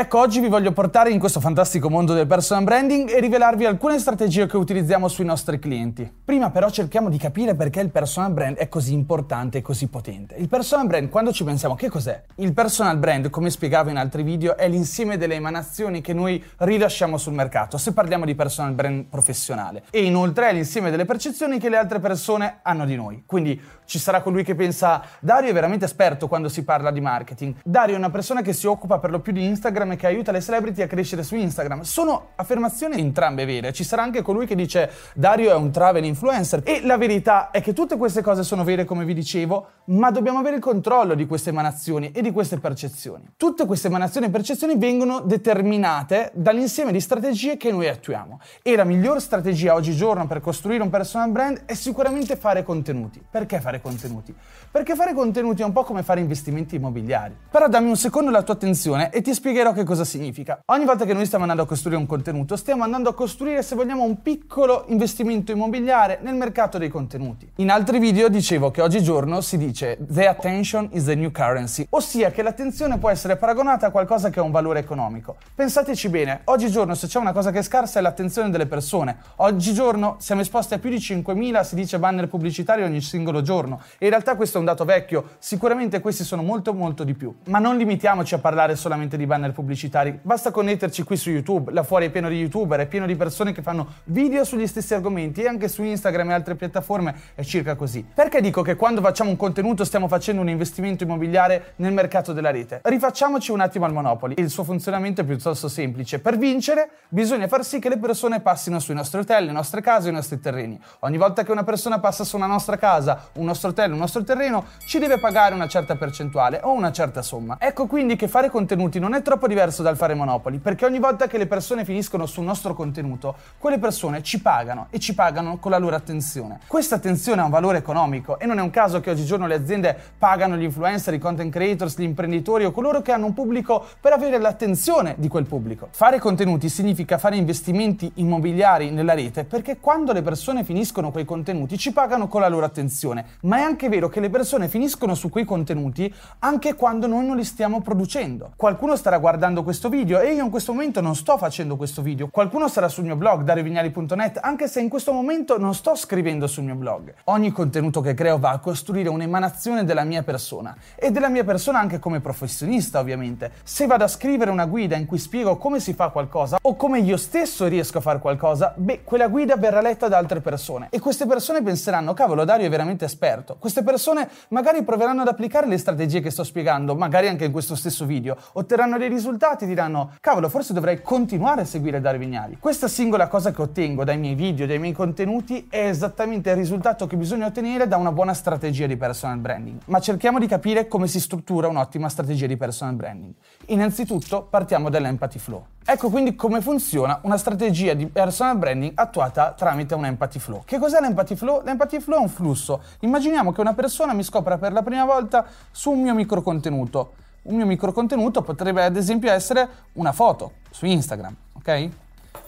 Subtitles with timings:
[0.00, 3.98] Ecco, oggi vi voglio portare in questo fantastico mondo del personal branding e rivelarvi alcune
[3.98, 6.08] strategie che utilizziamo sui nostri clienti.
[6.24, 10.36] Prima però cerchiamo di capire perché il personal brand è così importante e così potente.
[10.36, 12.22] Il personal brand, quando ci pensiamo, che cos'è?
[12.36, 17.18] Il personal brand, come spiegavo in altri video, è l'insieme delle emanazioni che noi rilasciamo
[17.18, 19.82] sul mercato, se parliamo di personal brand professionale.
[19.90, 23.24] E inoltre è l'insieme delle percezioni che le altre persone hanno di noi.
[23.26, 27.56] Quindi ci sarà colui che pensa, Dario è veramente esperto quando si parla di marketing.
[27.64, 30.32] Dario è una persona che si occupa per lo più di Instagram Instagram che aiuta
[30.32, 31.82] le celebrity a crescere su Instagram.
[31.82, 33.72] Sono affermazioni entrambe vere.
[33.72, 36.62] Ci sarà anche colui che dice Dario è un travel influencer.
[36.64, 40.38] E la verità è che tutte queste cose sono vere, come vi dicevo, ma dobbiamo
[40.38, 43.32] avere il controllo di queste emanazioni e di queste percezioni.
[43.36, 48.40] Tutte queste emanazioni e percezioni vengono determinate dall'insieme di strategie che noi attuiamo.
[48.62, 53.22] E la miglior strategia oggigiorno per costruire un personal brand è sicuramente fare contenuti.
[53.28, 54.34] Perché fare contenuti?
[54.70, 57.36] Perché fare contenuti è un po' come fare investimenti immobiliari.
[57.50, 60.60] Però dammi un secondo la tua attenzione e ti spiegherò che cosa significa.
[60.66, 63.74] Ogni volta che noi stiamo andando a costruire un contenuto, stiamo andando a costruire, se
[63.74, 67.50] vogliamo, un piccolo investimento immobiliare nel mercato dei contenuti.
[67.56, 72.30] In altri video dicevo che oggigiorno si dice the attention is the new currency, ossia
[72.30, 75.36] che l'attenzione può essere paragonata a qualcosa che ha un valore economico.
[75.54, 79.16] Pensateci bene, oggigiorno se c'è una cosa che è scarsa è l'attenzione delle persone.
[79.36, 83.80] Oggigiorno siamo esposti a più di 5.000, si dice, banner pubblicitari ogni singolo giorno.
[83.98, 87.34] E in realtà questo è un dato vecchio, sicuramente questi sono molto molto di più.
[87.44, 90.16] Ma non limitiamoci a parlare solamente di banner pubblicitari pubblicitari.
[90.22, 93.50] Basta connetterci qui su YouTube, là fuori è pieno di youtuber, è pieno di persone
[93.50, 97.74] che fanno video sugli stessi argomenti e anche su Instagram e altre piattaforme è circa
[97.74, 98.06] così.
[98.14, 102.52] Perché dico che quando facciamo un contenuto stiamo facendo un investimento immobiliare nel mercato della
[102.52, 102.82] rete?
[102.84, 104.36] Rifacciamoci un attimo al Monopoli.
[104.38, 106.20] Il suo funzionamento è piuttosto semplice.
[106.20, 110.10] Per vincere bisogna far sì che le persone passino sui nostri hotel, le nostre case,
[110.10, 110.80] i nostri terreni.
[111.00, 114.22] Ogni volta che una persona passa su una nostra casa, un nostro hotel, un nostro
[114.22, 117.56] terreno, ci deve pagare una certa percentuale o una certa somma.
[117.58, 121.26] Ecco quindi che fare contenuti non è troppo diverso dal fare Monopoli, perché ogni volta
[121.26, 125.72] che le persone finiscono sul nostro contenuto, quelle persone ci pagano e ci pagano con
[125.72, 126.60] la loro attenzione.
[126.68, 129.96] Questa attenzione ha un valore economico e non è un caso che oggigiorno le aziende
[130.16, 134.12] pagano gli influencer, i content creators, gli imprenditori o coloro che hanno un pubblico per
[134.12, 135.88] avere l'attenzione di quel pubblico.
[135.90, 141.78] Fare contenuti significa fare investimenti immobiliari nella rete perché quando le persone finiscono quei contenuti
[141.78, 145.30] ci pagano con la loro attenzione, ma è anche vero che le persone finiscono su
[145.30, 148.52] quei contenuti anche quando noi non li stiamo producendo.
[148.56, 152.02] Qualcuno starà guardando guardando questo video e io in questo momento non sto facendo questo
[152.02, 152.26] video.
[152.26, 156.64] Qualcuno sarà sul mio blog dariovignali.net anche se in questo momento non sto scrivendo sul
[156.64, 157.14] mio blog.
[157.24, 161.78] Ogni contenuto che creo va a costruire un'emanazione della mia persona e della mia persona
[161.78, 163.52] anche come professionista ovviamente.
[163.62, 166.98] Se vado a scrivere una guida in cui spiego come si fa qualcosa o come
[166.98, 170.98] io stesso riesco a fare qualcosa, beh, quella guida verrà letta da altre persone e
[170.98, 173.54] queste persone penseranno cavolo Dario è veramente esperto.
[173.60, 177.76] Queste persone magari proveranno ad applicare le strategie che sto spiegando, magari anche in questo
[177.76, 182.56] stesso video, otterranno dei risultati risultati diranno cavolo forse dovrei continuare a seguire Dario Vignali.
[182.58, 187.06] Questa singola cosa che ottengo dai miei video, dai miei contenuti è esattamente il risultato
[187.06, 189.80] che bisogna ottenere da una buona strategia di personal branding.
[189.86, 193.34] Ma cerchiamo di capire come si struttura un'ottima strategia di personal branding.
[193.66, 195.66] Innanzitutto partiamo dall'empathy flow.
[195.84, 200.62] Ecco quindi come funziona una strategia di personal branding attuata tramite un empathy flow.
[200.64, 201.62] Che cos'è l'empathy flow?
[201.62, 202.82] L'empathy flow è un flusso.
[203.00, 207.12] Immaginiamo che una persona mi scopra per la prima volta su un mio micro contenuto
[207.48, 211.88] un mio microcontenuto potrebbe ad esempio essere una foto su Instagram, ok?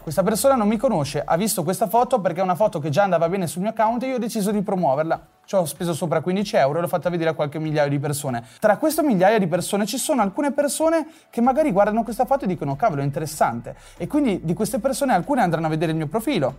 [0.03, 3.03] Questa persona non mi conosce, ha visto questa foto perché è una foto che già
[3.03, 5.27] andava bene sul mio account e io ho deciso di promuoverla.
[5.45, 8.45] Ci ho speso sopra 15 euro e l'ho fatta vedere a qualche migliaio di persone.
[8.61, 12.47] Tra queste migliaia di persone ci sono alcune persone che magari guardano questa foto e
[12.47, 13.75] dicono cavolo è interessante.
[13.97, 16.57] E quindi di queste persone alcune andranno a vedere il mio profilo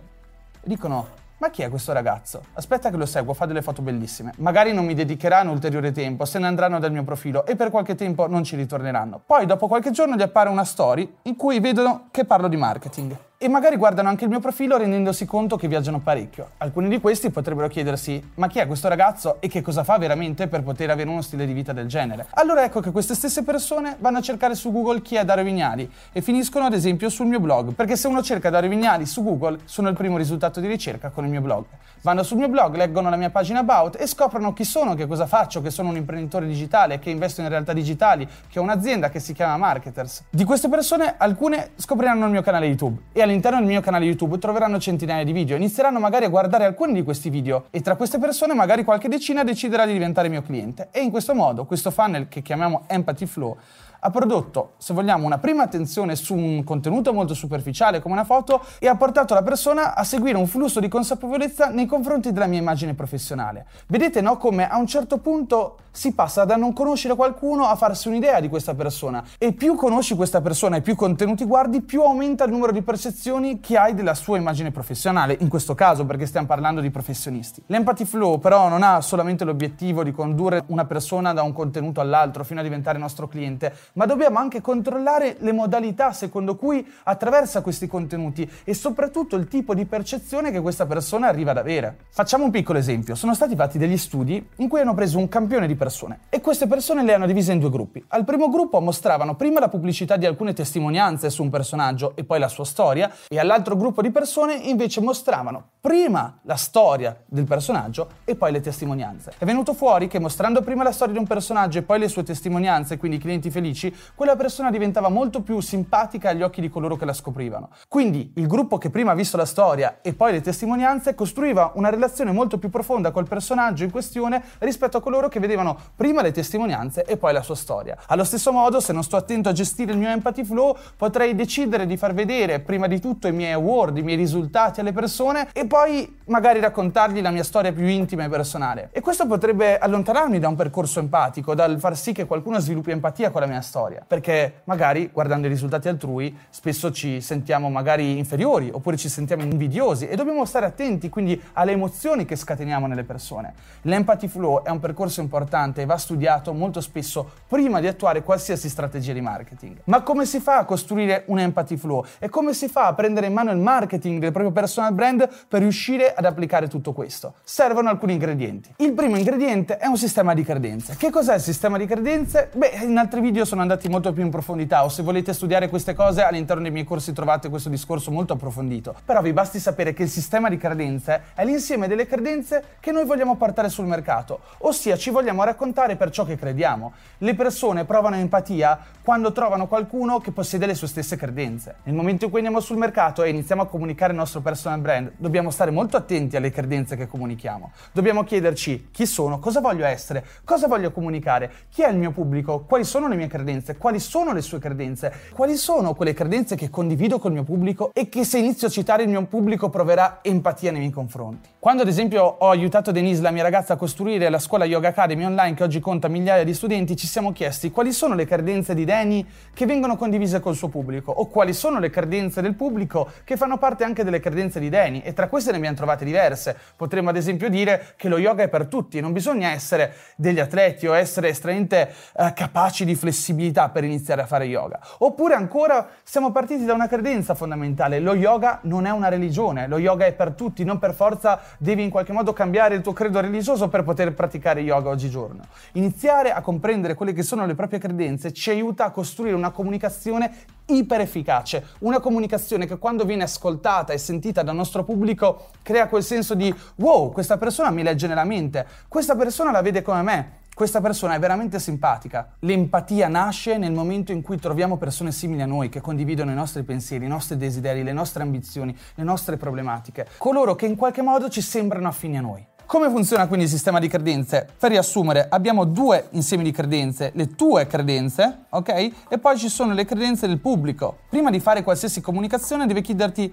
[0.60, 1.08] e dicono
[1.42, 2.44] ma chi è questo ragazzo?
[2.52, 4.32] Aspetta che lo seguo, fa delle foto bellissime.
[4.36, 7.96] Magari non mi dedicheranno ulteriore tempo, se ne andranno dal mio profilo e per qualche
[7.96, 9.20] tempo non ci ritorneranno.
[9.26, 13.16] Poi dopo qualche giorno gli appare una story in cui vedono che parlo di marketing
[13.42, 16.50] e magari guardano anche il mio profilo rendendosi conto che viaggiano parecchio.
[16.58, 20.46] Alcuni di questi potrebbero chiedersi ma chi è questo ragazzo e che cosa fa veramente
[20.46, 22.26] per poter avere uno stile di vita del genere.
[22.34, 25.90] Allora ecco che queste stesse persone vanno a cercare su Google chi è Dario Vignali
[26.12, 29.58] e finiscono ad esempio sul mio blog, perché se uno cerca Dario Vignali su Google
[29.64, 31.64] sono il primo risultato di ricerca con il mio blog.
[32.02, 35.26] Vanno sul mio blog, leggono la mia pagina about e scoprono chi sono, che cosa
[35.26, 39.20] faccio, che sono un imprenditore digitale, che investo in realtà digitali, che ho un'azienda che
[39.20, 40.24] si chiama Marketers.
[40.28, 44.38] Di queste persone alcune scopriranno il mio canale YouTube e all'interno del mio canale YouTube
[44.38, 48.18] troveranno centinaia di video, inizieranno magari a guardare alcuni di questi video e tra queste
[48.18, 50.88] persone magari qualche decina deciderà di diventare mio cliente.
[50.90, 53.56] E in questo modo questo funnel che chiamiamo Empathy Flow
[54.04, 58.60] Ha prodotto, se vogliamo, una prima attenzione su un contenuto molto superficiale come una foto
[58.80, 62.58] e ha portato la persona a seguire un flusso di consapevolezza nei confronti della mia
[62.58, 63.64] immagine professionale.
[63.86, 68.08] Vedete, no, come a un certo punto si passa da non conoscere qualcuno a farsi
[68.08, 72.42] un'idea di questa persona e più conosci questa persona e più contenuti guardi, più aumenta
[72.42, 76.48] il numero di percezioni che hai della sua immagine professionale, in questo caso perché stiamo
[76.48, 77.62] parlando di professionisti.
[77.66, 82.42] L'empathy flow però non ha solamente l'obiettivo di condurre una persona da un contenuto all'altro
[82.42, 87.86] fino a diventare nostro cliente, ma dobbiamo anche controllare le modalità secondo cui attraversa questi
[87.86, 91.96] contenuti e soprattutto il tipo di percezione che questa persona arriva ad avere.
[92.10, 93.14] Facciamo un piccolo esempio.
[93.14, 96.66] Sono stati fatti degli studi in cui hanno preso un campione di persone e queste
[96.66, 98.04] persone le hanno divise in due gruppi.
[98.08, 102.38] Al primo gruppo mostravano prima la pubblicità di alcune testimonianze su un personaggio e poi
[102.38, 108.08] la sua storia e all'altro gruppo di persone invece mostravano prima la storia del personaggio
[108.24, 109.32] e poi le testimonianze.
[109.38, 112.22] È venuto fuori che mostrando prima la storia di un personaggio e poi le sue
[112.22, 113.81] testimonianze, quindi i clienti felici,
[114.14, 117.70] quella persona diventava molto più simpatica agli occhi di coloro che la scoprivano.
[117.88, 121.88] Quindi il gruppo che prima ha visto la storia e poi le testimonianze costruiva una
[121.88, 126.32] relazione molto più profonda col personaggio in questione rispetto a coloro che vedevano prima le
[126.32, 127.96] testimonianze e poi la sua storia.
[128.06, 131.86] Allo stesso modo, se non sto attento a gestire il mio empathy flow, potrei decidere
[131.86, 135.66] di far vedere prima di tutto i miei award, i miei risultati alle persone e
[135.66, 138.90] poi magari raccontargli la mia storia più intima e personale.
[138.92, 143.30] E questo potrebbe allontanarmi da un percorso empatico, dal far sì che qualcuno sviluppi empatia
[143.30, 143.71] con la mia storia,
[144.06, 150.06] perché magari guardando i risultati altrui spesso ci sentiamo magari inferiori oppure ci sentiamo invidiosi
[150.08, 153.54] e dobbiamo stare attenti quindi alle emozioni che scateniamo nelle persone.
[153.82, 158.68] L'empathy flow è un percorso importante e va studiato molto spesso prima di attuare qualsiasi
[158.68, 159.78] strategia di marketing.
[159.84, 162.04] Ma come si fa a costruire un empathy flow?
[162.18, 165.60] E come si fa a prendere in mano il marketing del proprio personal brand per
[165.60, 167.34] riuscire ad applicare tutto questo?
[167.42, 168.74] Servono alcuni ingredienti.
[168.76, 170.96] Il primo ingrediente è un sistema di credenze.
[170.96, 172.50] Che cos'è il sistema di credenze?
[172.52, 175.94] Beh, in altri video sono andati molto più in profondità o se volete studiare queste
[175.94, 178.94] cose all'interno dei miei corsi trovate questo discorso molto approfondito.
[179.04, 183.04] Però vi basti sapere che il sistema di credenze è l'insieme delle credenze che noi
[183.04, 186.92] vogliamo portare sul mercato, ossia ci vogliamo raccontare per ciò che crediamo.
[187.18, 191.76] Le persone provano empatia quando trovano qualcuno che possiede le sue stesse credenze.
[191.84, 195.12] Nel momento in cui andiamo sul mercato e iniziamo a comunicare il nostro personal brand,
[195.16, 197.72] dobbiamo stare molto attenti alle credenze che comunichiamo.
[197.92, 202.60] Dobbiamo chiederci chi sono, cosa voglio essere, cosa voglio comunicare, chi è il mio pubblico,
[202.60, 206.70] quali sono le mie credenze, quali sono le sue credenze, quali sono quelle credenze che
[206.70, 210.70] condivido col mio pubblico e che se inizio a citare il mio pubblico proverà empatia
[210.70, 211.50] nei miei confronti.
[211.58, 215.24] Quando ad esempio ho aiutato Denise, la mia ragazza, a costruire la scuola Yoga Academy
[215.24, 218.74] online, online che oggi conta migliaia di studenti, ci siamo chiesti quali sono le credenze
[218.74, 223.10] di Danny che vengono condivise col suo pubblico o quali sono le credenze del pubblico
[223.24, 226.56] che fanno parte anche delle credenze di Danny e tra queste ne abbiamo trovate diverse.
[226.76, 230.86] Potremmo ad esempio dire che lo yoga è per tutti, non bisogna essere degli atleti
[230.86, 233.31] o essere estremamente eh, capaci di flessibilità
[233.72, 234.80] per iniziare a fare yoga.
[234.98, 239.78] Oppure ancora siamo partiti da una credenza fondamentale, lo yoga non è una religione, lo
[239.78, 243.20] yoga è per tutti, non per forza devi in qualche modo cambiare il tuo credo
[243.20, 245.10] religioso per poter praticare yoga oggigiorno.
[245.12, 245.42] Giorno.
[245.72, 250.32] Iniziare a comprendere quelle che sono le proprie credenze ci aiuta a costruire una comunicazione
[250.66, 256.02] iper efficace, una comunicazione che quando viene ascoltata e sentita dal nostro pubblico crea quel
[256.02, 260.32] senso di wow, questa persona mi legge nella mente, questa persona la vede come me,
[260.54, 262.34] questa persona è veramente simpatica.
[262.40, 266.62] L'empatia nasce nel momento in cui troviamo persone simili a noi, che condividono i nostri
[266.62, 271.28] pensieri, i nostri desideri, le nostre ambizioni, le nostre problematiche, coloro che in qualche modo
[271.28, 272.46] ci sembrano affini a noi.
[272.66, 274.48] Come funziona quindi il sistema di credenze?
[274.58, 278.92] Per riassumere, abbiamo due insiemi di credenze, le tue credenze, ok?
[279.08, 280.98] E poi ci sono le credenze del pubblico.
[281.10, 283.30] Prima di fare qualsiasi comunicazione devi chiederti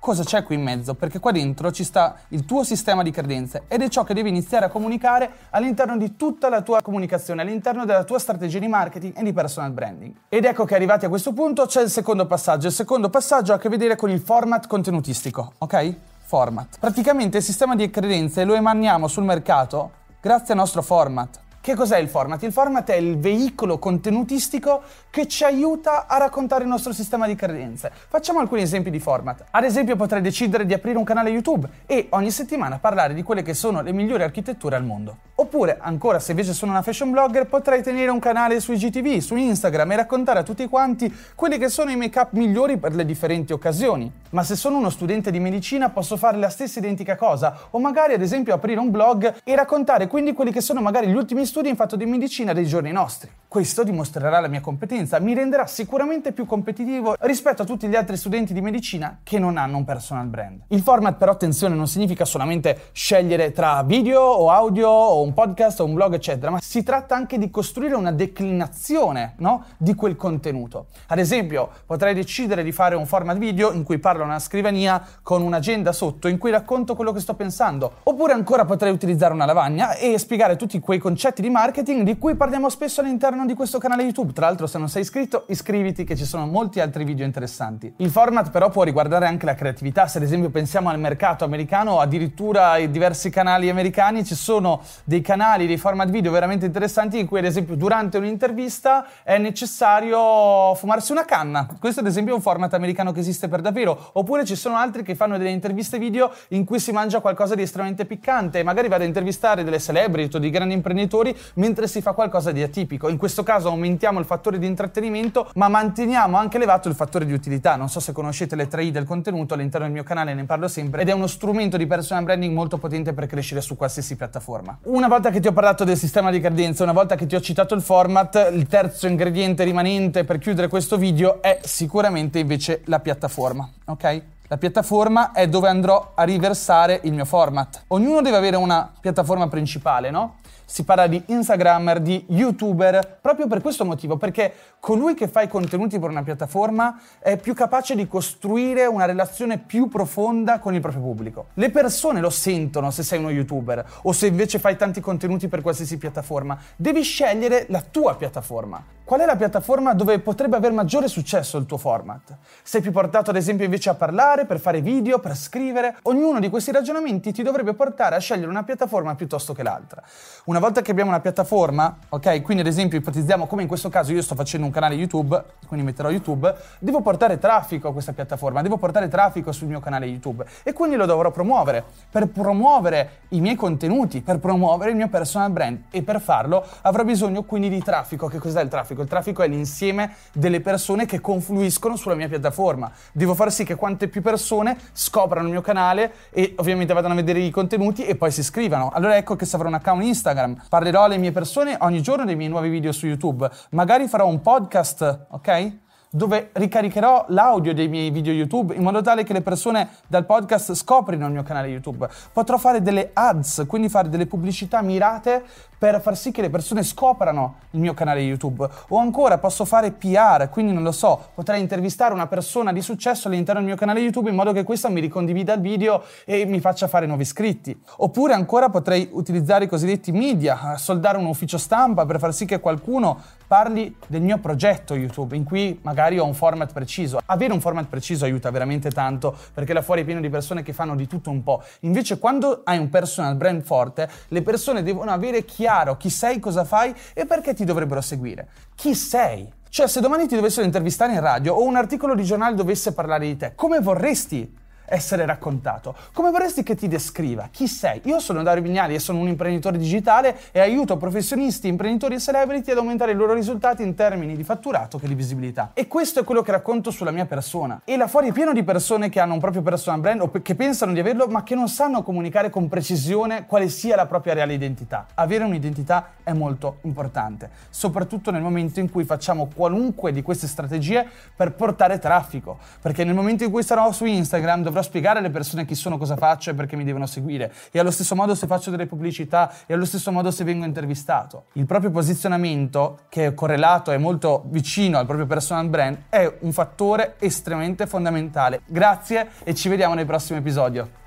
[0.00, 3.64] cosa c'è qui in mezzo, perché qua dentro ci sta il tuo sistema di credenze
[3.68, 7.84] ed è ciò che devi iniziare a comunicare all'interno di tutta la tua comunicazione, all'interno
[7.84, 10.12] della tua strategia di marketing e di personal branding.
[10.28, 12.66] Ed ecco che arrivati a questo punto c'è il secondo passaggio.
[12.66, 15.94] Il secondo passaggio ha a che vedere con il format contenutistico, ok?
[16.30, 16.78] format.
[16.78, 19.90] Praticamente il sistema di credenze lo emaniamo sul mercato
[20.20, 21.40] grazie al nostro format.
[21.62, 22.42] Che cos'è il format?
[22.42, 27.34] Il format è il veicolo contenutistico che ci aiuta a raccontare il nostro sistema di
[27.34, 27.92] credenze.
[28.08, 29.44] Facciamo alcuni esempi di format.
[29.50, 33.42] Ad esempio potrei decidere di aprire un canale YouTube e ogni settimana parlare di quelle
[33.42, 35.28] che sono le migliori architetture al mondo.
[35.40, 39.36] Oppure, ancora, se invece sono una fashion blogger, potrei tenere un canale su IGTV, su
[39.36, 43.54] Instagram e raccontare a tutti quanti quelli che sono i make-up migliori per le differenti
[43.54, 44.12] occasioni.
[44.32, 48.12] Ma se sono uno studente di medicina posso fare la stessa identica cosa o magari
[48.12, 51.70] ad esempio aprire un blog e raccontare quindi quelli che sono magari gli ultimi studi
[51.70, 53.30] in fatto di medicina dei giorni nostri.
[53.48, 58.16] Questo dimostrerà la mia competenza, mi renderà sicuramente più competitivo rispetto a tutti gli altri
[58.16, 60.60] studenti di medicina che non hanno un personal brand.
[60.68, 65.34] Il format però attenzione non significa solamente scegliere tra video o audio o un un
[65.34, 69.64] podcast o un blog, eccetera, ma si tratta anche di costruire una declinazione no?
[69.76, 70.86] di quel contenuto.
[71.06, 75.00] Ad esempio, potrei decidere di fare un format video in cui parlo a una scrivania
[75.22, 79.44] con un'agenda sotto in cui racconto quello che sto pensando, oppure ancora potrei utilizzare una
[79.44, 83.78] lavagna e spiegare tutti quei concetti di marketing di cui parliamo spesso all'interno di questo
[83.78, 84.32] canale YouTube.
[84.32, 87.92] Tra l'altro, se non sei iscritto, iscriviti che ci sono molti altri video interessanti.
[87.98, 92.00] Il format però può riguardare anche la creatività, se ad esempio pensiamo al mercato americano
[92.00, 97.26] addirittura ai diversi canali americani, ci sono dei canali, dei format video veramente interessanti in
[97.26, 101.66] cui ad esempio durante un'intervista è necessario fumarsi una canna.
[101.78, 104.10] Questo ad esempio è un format americano che esiste per davvero.
[104.14, 107.62] Oppure ci sono altri che fanno delle interviste video in cui si mangia qualcosa di
[107.62, 112.12] estremamente piccante, magari vado a intervistare delle celebrity o dei grandi imprenditori mentre si fa
[112.12, 113.08] qualcosa di atipico.
[113.08, 117.32] In questo caso aumentiamo il fattore di intrattenimento, ma manteniamo anche elevato il fattore di
[117.32, 117.76] utilità.
[117.76, 120.68] Non so se conoscete le 3 I del contenuto, all'interno del mio canale ne parlo
[120.68, 124.78] sempre ed è uno strumento di personal branding molto potente per crescere su qualsiasi piattaforma.
[124.84, 127.40] Una volta che ti ho parlato del sistema di cadenza, una volta che ti ho
[127.40, 133.00] citato il format, il terzo ingrediente rimanente per chiudere questo video è sicuramente invece la
[133.00, 134.22] piattaforma, ok?
[134.46, 137.82] La piattaforma è dove andrò a riversare il mio format.
[137.88, 140.36] Ognuno deve avere una piattaforma principale, no?
[140.70, 145.48] Si parla di Instagrammer, di YouTuber, proprio per questo motivo, perché colui che fa i
[145.48, 150.80] contenuti per una piattaforma è più capace di costruire una relazione più profonda con il
[150.80, 151.46] proprio pubblico.
[151.54, 155.60] Le persone lo sentono se sei uno YouTuber o se invece fai tanti contenuti per
[155.60, 156.56] qualsiasi piattaforma.
[156.76, 158.98] Devi scegliere la tua piattaforma.
[159.10, 162.36] Qual è la piattaforma dove potrebbe avere maggiore successo il tuo format?
[162.62, 165.96] Sei più portato ad esempio invece a parlare, per fare video, per scrivere?
[166.02, 170.00] Ognuno di questi ragionamenti ti dovrebbe portare a scegliere una piattaforma piuttosto che l'altra.
[170.44, 174.12] Una volta che abbiamo una piattaforma, ok, quindi ad esempio ipotizziamo come in questo caso
[174.12, 178.62] io sto facendo un canale YouTube, quindi metterò YouTube, devo portare traffico a questa piattaforma,
[178.62, 181.84] devo portare traffico sul mio canale YouTube e quindi lo dovrò promuovere.
[182.10, 187.02] Per promuovere i miei contenuti, per promuovere il mio personal brand e per farlo avrò
[187.04, 188.26] bisogno quindi di traffico.
[188.26, 188.88] Che cos'è il traffico?
[188.90, 189.02] traffico.
[189.02, 192.90] Il traffico è l'insieme delle persone che confluiscono sulla mia piattaforma.
[193.12, 197.16] Devo far sì che quante più persone scoprano il mio canale e ovviamente vadano a
[197.16, 198.90] vedere i contenuti e poi si iscrivano.
[198.92, 202.36] Allora ecco che se avrò un account Instagram, parlerò alle mie persone ogni giorno dei
[202.36, 203.50] miei nuovi video su YouTube.
[203.70, 205.78] Magari farò un podcast, ok?
[206.10, 210.74] dove ricaricherò l'audio dei miei video YouTube in modo tale che le persone dal podcast
[210.74, 212.08] scoprino il mio canale YouTube.
[212.32, 215.44] Potrò fare delle ads, quindi fare delle pubblicità mirate
[215.80, 218.68] per far sì che le persone scoprano il mio canale YouTube.
[218.88, 223.28] O ancora posso fare PR, quindi non lo so, potrei intervistare una persona di successo
[223.28, 226.60] all'interno del mio canale YouTube in modo che questa mi ricondivida il video e mi
[226.60, 227.74] faccia fare nuovi iscritti.
[227.96, 232.60] Oppure ancora potrei utilizzare i cosiddetti media, soldare un ufficio stampa per far sì che
[232.60, 237.20] qualcuno parli del mio progetto YouTube, in cui magari ho un format preciso.
[237.24, 240.74] Avere un format preciso aiuta veramente tanto perché là fuori è pieno di persone che
[240.74, 241.62] fanno di tutto un po'.
[241.80, 246.40] Invece quando hai un personal brand forte, le persone devono avere chiaro chiaro chi sei,
[246.40, 248.48] cosa fai e perché ti dovrebbero seguire.
[248.74, 249.48] Chi sei?
[249.68, 253.26] Cioè, se domani ti dovessero intervistare in radio o un articolo di giornale dovesse parlare
[253.26, 254.58] di te, come vorresti
[254.90, 255.94] essere raccontato?
[256.12, 257.48] Come vorresti che ti descriva?
[257.50, 258.00] Chi sei?
[258.04, 262.72] Io sono Dario Vignali e sono un imprenditore digitale e aiuto professionisti, imprenditori e celebrity
[262.72, 265.70] ad aumentare i loro risultati in termini di fatturato che di visibilità.
[265.74, 267.80] E questo è quello che racconto sulla mia persona.
[267.84, 270.54] E là fuori è pieno di persone che hanno un proprio personal brand o che
[270.54, 274.54] pensano di averlo ma che non sanno comunicare con precisione quale sia la propria reale
[274.54, 275.06] identità.
[275.14, 281.06] Avere un'identità è molto importante, soprattutto nel momento in cui facciamo qualunque di queste strategie
[281.34, 285.30] per portare traffico, perché nel momento in cui sarò su Instagram dovrò dovrò spiegare alle
[285.30, 287.52] persone chi sono, cosa faccio e perché mi devono seguire.
[287.70, 291.44] E allo stesso modo se faccio delle pubblicità e allo stesso modo se vengo intervistato.
[291.52, 296.52] Il proprio posizionamento, che è correlato e molto vicino al proprio personal brand, è un
[296.52, 298.62] fattore estremamente fondamentale.
[298.66, 300.99] Grazie e ci vediamo nel prossimo episodio.